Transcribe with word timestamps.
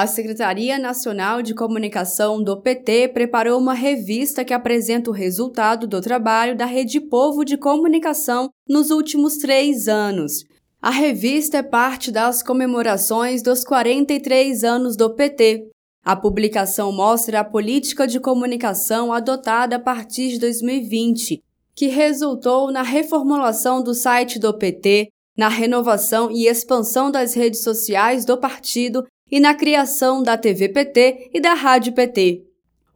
A 0.00 0.06
Secretaria 0.06 0.78
Nacional 0.78 1.42
de 1.42 1.52
Comunicação 1.52 2.40
do 2.40 2.62
PT 2.62 3.08
preparou 3.08 3.58
uma 3.58 3.74
revista 3.74 4.44
que 4.44 4.54
apresenta 4.54 5.10
o 5.10 5.12
resultado 5.12 5.88
do 5.88 6.00
trabalho 6.00 6.56
da 6.56 6.66
Rede 6.66 7.00
Povo 7.00 7.44
de 7.44 7.56
Comunicação 7.56 8.48
nos 8.68 8.92
últimos 8.92 9.38
três 9.38 9.88
anos. 9.88 10.44
A 10.80 10.90
revista 10.90 11.56
é 11.56 11.64
parte 11.64 12.12
das 12.12 12.44
comemorações 12.44 13.42
dos 13.42 13.64
43 13.64 14.62
anos 14.62 14.96
do 14.96 15.16
PT. 15.16 15.68
A 16.04 16.14
publicação 16.14 16.92
mostra 16.92 17.40
a 17.40 17.44
política 17.44 18.06
de 18.06 18.20
comunicação 18.20 19.12
adotada 19.12 19.74
a 19.74 19.80
partir 19.80 20.28
de 20.28 20.38
2020, 20.38 21.42
que 21.74 21.88
resultou 21.88 22.70
na 22.70 22.82
reformulação 22.82 23.82
do 23.82 23.92
site 23.92 24.38
do 24.38 24.56
PT, 24.56 25.08
na 25.36 25.48
renovação 25.48 26.30
e 26.30 26.46
expansão 26.46 27.10
das 27.10 27.34
redes 27.34 27.64
sociais 27.64 28.24
do 28.24 28.38
partido 28.38 29.04
e 29.30 29.40
na 29.40 29.54
criação 29.54 30.22
da 30.22 30.36
TV 30.36 30.68
PT 30.68 31.30
e 31.34 31.40
da 31.40 31.54
Rádio 31.54 31.92
PT. 31.92 32.44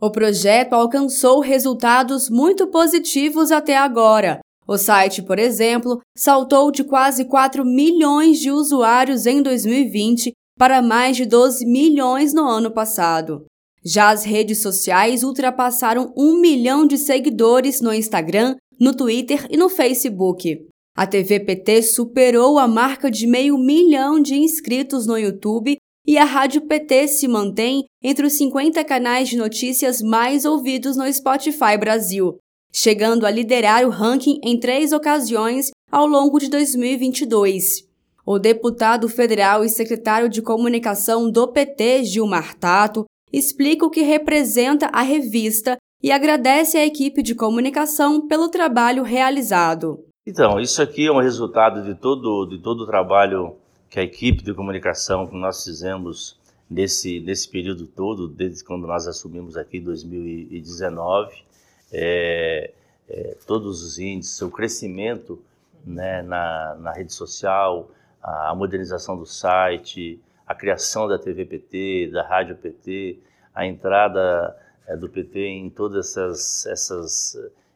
O 0.01 0.11
projeto 0.11 0.73
alcançou 0.73 1.41
resultados 1.41 2.29
muito 2.29 2.67
positivos 2.67 3.53
até 3.53 3.77
agora. 3.77 4.41
O 4.67 4.77
site, 4.77 5.23
por 5.23 5.39
exemplo, 5.39 6.01
saltou 6.17 6.71
de 6.71 6.85
quase 6.85 7.25
4 7.25 7.65
milhões 7.65 8.39
de 8.39 8.51
usuários 8.51 9.27
em 9.27 9.43
2020 9.43 10.33
para 10.59 10.81
mais 10.81 11.17
de 11.17 11.27
12 11.27 11.67
milhões 11.67 12.33
no 12.33 12.45
ano 12.49 12.71
passado. 12.71 13.45
Já 13.85 14.11
as 14.11 14.25
redes 14.25 14.63
sociais 14.63 15.25
ultrapassaram 15.25 16.13
1 16.17 16.41
milhão 16.41 16.87
de 16.87 16.97
seguidores 16.97 17.81
no 17.81 17.93
Instagram, 17.93 18.57
no 18.79 18.95
Twitter 18.95 19.47
e 19.51 19.57
no 19.57 19.69
Facebook. 19.69 20.67
A 20.97 21.07
TV 21.07 21.41
PT 21.41 21.83
superou 21.83 22.59
a 22.59 22.69
marca 22.69 23.11
de 23.11 23.27
meio 23.27 23.59
milhão 23.59 24.21
de 24.21 24.35
inscritos 24.35 25.07
no 25.07 25.19
YouTube 25.19 25.77
e 26.07 26.19
a 26.19 26.25
Rádio 26.25 26.63
PT 26.63 27.09
se 27.09 27.29
mantém 27.29 27.85
entre 28.03 28.27
os 28.27 28.33
50 28.35 28.83
canais 28.85 29.29
de 29.29 29.37
notícias 29.37 30.03
mais 30.03 30.45
ouvidos 30.45 30.97
no 30.97 31.11
Spotify 31.13 31.77
Brasil, 31.79 32.39
chegando 32.73 33.25
a 33.25 33.31
liderar 33.31 33.87
o 33.87 33.91
ranking 33.91 34.41
em 34.43 34.59
três 34.59 34.93
ocasiões 34.93 35.71
ao 35.91 36.07
longo 36.07 36.39
de 36.39 36.49
2022. 36.49 37.89
O 38.25 38.39
deputado 38.39 39.09
federal 39.09 39.65
e 39.65 39.69
secretário 39.69 40.29
de 40.29 40.43
comunicação 40.43 41.31
do 41.31 41.49
PT, 41.49 42.05
Gilmar 42.05 42.57
Tato, 42.57 43.05
explica 43.33 43.87
o 43.87 43.91
que 43.91 44.03
representa 44.03 44.87
a 44.93 45.03
revista 45.03 45.77
e 46.03 46.11
agradece 46.11 46.77
à 46.77 46.85
equipe 46.85 47.23
de 47.23 47.35
comunicação 47.35 48.27
pelo 48.27 48.49
trabalho 48.49 49.03
realizado. 49.03 50.05
Então, 50.27 50.61
isso 50.61 50.81
aqui 50.81 51.07
é 51.07 51.13
um 51.13 51.21
resultado 51.21 51.83
de 51.83 51.95
todo, 51.95 52.47
de 52.47 52.59
todo 52.59 52.83
o 52.83 52.87
trabalho 52.87 53.57
que 53.93 54.01
a 54.01 54.03
equipe 54.03 54.43
de 54.43 54.55
comunicação 54.55 55.27
que 55.27 55.37
nós 55.37 55.65
fizemos 55.65 56.41
nesse, 56.69 57.21
nesse 57.21 57.47
período 57.47 57.87
todo, 57.87 58.27
desde 58.27 58.65
quando 58.65 58.87
nós 58.87 59.07
assumimos 59.07 59.55
aqui 59.55 59.77
em 59.77 59.83
2019, 59.83 61.45
é, 61.93 62.73
é, 63.07 63.37
todos 63.47 63.83
os 63.83 63.99
índices, 63.99 64.41
o 64.41 64.51
crescimento 64.51 65.39
né, 65.85 66.23
na, 66.23 66.75
na 66.81 66.91
rede 66.91 67.13
social, 67.13 67.91
a 68.23 68.55
modernização 68.55 69.15
do 69.15 69.27
site, 69.27 70.19
a 70.47 70.55
criação 70.55 71.07
da 71.07 71.19
TV 71.19 71.45
PT, 71.45 72.13
da 72.15 72.27
Rádio 72.27 72.57
PT, 72.57 73.19
a 73.55 73.67
entrada 73.67 74.57
é, 74.87 74.97
do 74.97 75.07
PT 75.07 75.39
em 75.39 75.69
todos 75.69 76.17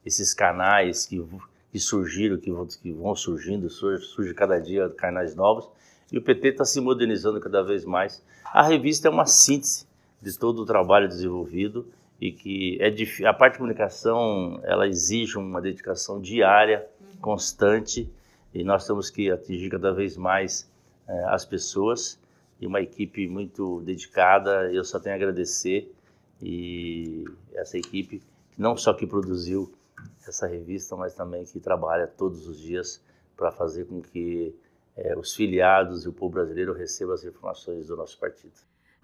esses 0.03 0.33
canais 0.33 1.05
que, 1.05 1.22
que 1.70 1.78
surgiram, 1.78 2.39
que 2.39 2.50
vão, 2.50 2.67
que 2.67 2.91
vão 2.91 3.14
surgindo, 3.14 3.69
surge, 3.69 4.06
surge 4.06 4.33
cada 4.33 4.59
dia 4.59 4.89
canais 4.89 5.34
novos 5.34 5.77
e 6.12 6.18
o 6.18 6.22
PT 6.22 6.48
está 6.48 6.64
se 6.64 6.80
modernizando 6.80 7.40
cada 7.40 7.62
vez 7.62 7.84
mais. 7.84 8.22
A 8.44 8.62
revista 8.62 9.08
é 9.08 9.10
uma 9.10 9.26
síntese 9.26 9.86
de 10.20 10.36
todo 10.38 10.62
o 10.62 10.66
trabalho 10.66 11.08
desenvolvido 11.08 11.86
e 12.20 12.32
que 12.32 12.78
é. 12.80 13.28
A 13.28 13.34
parte 13.34 13.54
de 13.54 13.58
comunicação 13.58 14.60
ela 14.62 14.86
exige 14.86 15.36
uma 15.36 15.60
dedicação 15.60 16.20
diária, 16.20 16.86
constante, 17.20 18.10
e 18.54 18.64
nós 18.64 18.86
temos 18.86 19.10
que 19.10 19.31
atingir 19.31 19.70
cada 19.70 19.92
vez 19.92 20.16
mais 20.16 20.70
é, 21.08 21.25
as 21.26 21.44
pessoas 21.44 22.19
e 22.60 22.66
uma 22.66 22.81
equipe 22.81 23.28
muito 23.28 23.81
dedicada. 23.82 24.72
Eu 24.72 24.84
só 24.84 24.98
tenho 24.98 25.14
a 25.14 25.16
agradecer 25.16 25.92
e 26.41 27.25
essa 27.54 27.76
equipe 27.76 28.22
não 28.56 28.76
só 28.76 28.94
que 28.94 29.06
produziu 29.06 29.72
essa 30.26 30.47
revista, 30.47 30.97
mas 30.97 31.14
também 31.14 31.44
que 31.44 31.60
trabalha 31.60 32.06
todos 32.06 32.48
os 32.48 32.58
dias 32.58 33.02
para 33.36 33.52
fazer 33.52 33.84
com 33.86 34.00
que 34.00 34.54
é, 34.96 35.16
os 35.16 35.34
filiados 35.34 36.04
e 36.04 36.08
o 36.08 36.12
povo 36.12 36.32
brasileiro 36.32 36.72
recebam 36.72 37.14
as 37.14 37.24
informações 37.24 37.86
do 37.86 37.96
nosso 37.96 38.18
partido. 38.18 38.54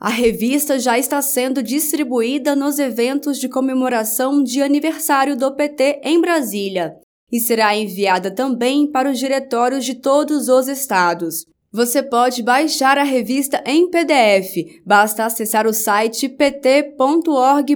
A 0.01 0.09
revista 0.09 0.81
já 0.81 0.99
está 0.99 1.23
sendo 1.23 1.63
distribuída 1.63 2.57
nos 2.57 2.79
eventos 2.79 3.39
de 3.39 3.49
comemoração 3.49 4.43
de 4.43 4.61
aniversário 4.61 5.37
do 5.37 5.55
PT 5.55 6.01
em 6.03 6.21
Brasília 6.21 6.97
e 7.31 7.39
será 7.39 7.77
enviada 7.77 8.31
também 8.31 8.91
para 8.91 9.11
os 9.11 9.19
diretórios 9.19 9.85
de 9.85 9.95
todos 9.95 10.49
os 10.49 10.67
estados. 10.67 11.47
Você 11.71 12.03
pode 12.03 12.43
baixar 12.43 12.99
a 12.99 13.05
revista 13.05 13.63
em 13.65 13.89
PDF, 13.91 14.83
basta 14.85 15.25
acessar 15.25 15.67
o 15.67 15.73
site 15.73 16.29
pt.org.br. 16.29 17.73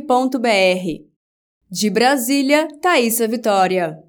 De 1.70 1.90
Brasília, 1.90 2.68
Thaisa 2.82 3.26
Vitória. 3.26 4.06